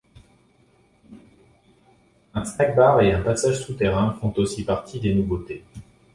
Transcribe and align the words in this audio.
Un 2.33 2.43
snack-bar 2.43 3.01
et 3.01 3.13
un 3.13 3.21
passage 3.21 3.63
souterrain 3.63 4.13
font 4.19 4.33
aussi 4.37 4.65
partie 4.65 4.99
des 4.99 5.13
nouveautés. 5.13 5.63